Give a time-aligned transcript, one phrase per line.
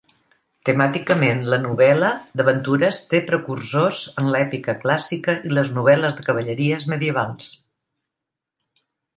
[0.67, 2.09] Temàticament, la novel·la
[2.41, 7.55] d'aventures té precursors en l'èpica clàssica i les novel·les de cavalleries medievals.